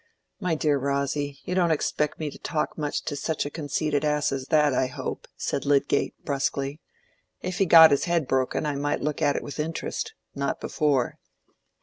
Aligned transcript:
"My 0.39 0.55
dear 0.55 0.79
Rosy, 0.79 1.37
you 1.45 1.53
don't 1.53 1.69
expect 1.69 2.19
me 2.19 2.31
to 2.31 2.39
talk 2.39 2.75
much 2.75 3.03
to 3.03 3.15
such 3.15 3.45
a 3.45 3.51
conceited 3.51 4.03
ass 4.03 4.31
as 4.31 4.45
that, 4.47 4.73
I 4.73 4.87
hope," 4.87 5.27
said 5.37 5.63
Lydgate, 5.63 6.15
brusquely. 6.25 6.81
"If 7.43 7.59
he 7.59 7.67
got 7.67 7.91
his 7.91 8.05
head 8.05 8.27
broken, 8.27 8.65
I 8.65 8.73
might 8.75 9.03
look 9.03 9.21
at 9.21 9.35
it 9.35 9.43
with 9.43 9.59
interest, 9.59 10.15
not 10.33 10.59
before." 10.59 11.19